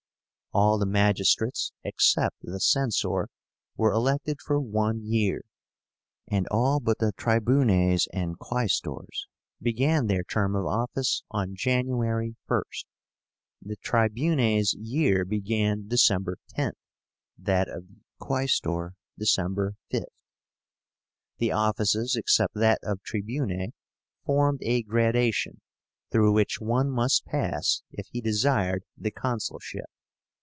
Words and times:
All 0.53 0.77
the 0.77 0.85
magistrates, 0.85 1.71
except 1.85 2.39
the 2.41 2.59
Censor, 2.59 3.29
were 3.77 3.93
elected 3.93 4.41
for 4.41 4.59
one 4.59 4.99
year; 5.01 5.43
and 6.27 6.45
all 6.49 6.81
but 6.81 6.97
the 6.99 7.13
Tribunes 7.13 8.05
and 8.11 8.37
Quaestors 8.37 9.27
began 9.61 10.07
their 10.07 10.23
term 10.25 10.53
of 10.57 10.65
office 10.65 11.23
on 11.31 11.55
January 11.55 12.35
1st. 12.49 12.83
The 13.61 13.77
Tribune's 13.77 14.73
year 14.73 15.23
began 15.23 15.87
December 15.87 16.35
10th; 16.57 16.73
that 17.37 17.69
of 17.69 17.87
the 17.87 17.95
Quaestor, 18.19 18.95
December 19.17 19.75
5th. 19.93 20.01
The 21.37 21.53
offices, 21.53 22.17
except 22.17 22.55
that 22.55 22.79
of 22.83 23.01
Tribune, 23.03 23.71
formed 24.25 24.59
a 24.63 24.83
gradation, 24.83 25.61
through 26.11 26.33
which 26.33 26.59
one 26.59 26.89
must 26.91 27.23
pass 27.23 27.83
if 27.93 28.07
he 28.07 28.19
desired 28.19 28.83
the 28.97 29.11
consulship. 29.11 29.85